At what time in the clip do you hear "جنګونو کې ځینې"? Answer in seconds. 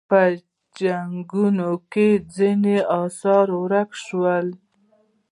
0.79-2.77